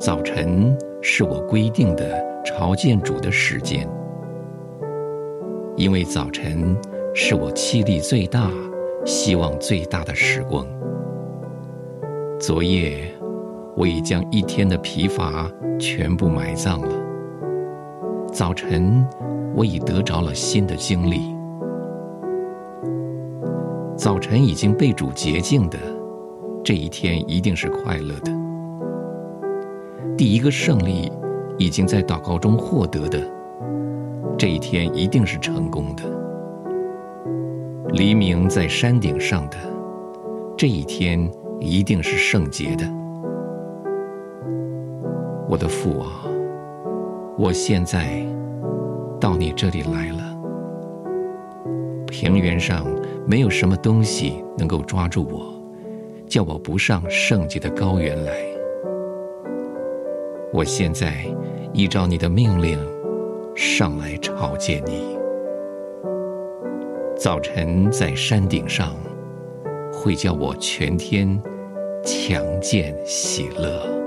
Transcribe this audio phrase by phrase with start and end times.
[0.00, 3.86] 早晨是我规定的朝见主的时间，
[5.76, 6.74] 因为早晨
[7.14, 8.50] 是我气力最大、
[9.04, 10.66] 希望最大的时光。
[12.38, 13.14] 昨夜
[13.76, 15.46] 我已将一天的疲乏
[15.78, 16.94] 全部埋葬了，
[18.32, 19.06] 早晨
[19.54, 21.36] 我已得着了新的经历。
[23.98, 25.78] 早晨已经被主洁净的
[26.64, 28.32] 这一天一定是快乐的。
[30.20, 31.10] 第一个胜利
[31.56, 33.18] 已经在祷告中获得的
[34.36, 36.04] 这一天一定是成功的。
[37.94, 39.56] 黎明在山顶上的
[40.58, 41.26] 这一天
[41.58, 42.84] 一定是圣洁的。
[45.48, 46.28] 我的父啊，
[47.38, 48.22] 我现在
[49.18, 50.36] 到你这里来了。
[52.08, 52.84] 平原上。
[53.26, 55.54] 没有什么东西能够抓住我，
[56.26, 58.49] 叫我不上圣洁的高原来。
[60.52, 61.24] 我现在
[61.72, 62.78] 依照你的命令
[63.54, 65.16] 上来朝见你。
[67.16, 68.96] 早晨在山顶上，
[69.92, 71.40] 会叫我全天
[72.04, 73.99] 强健喜乐。